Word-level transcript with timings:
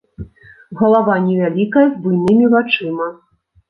Галава 0.79 1.19
невялікая, 1.27 1.87
з 1.93 2.05
буйнымі 2.09 2.53
вачыма. 2.59 3.07